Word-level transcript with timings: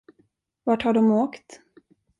Vart 0.63 0.81
har 0.83 0.93
de 0.93 1.11
åkt? 1.11 1.61